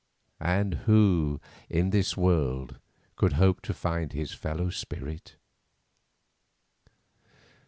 [0.39, 1.39] And who
[1.69, 2.79] in this world
[3.15, 5.35] could hope to find his fellow spirit?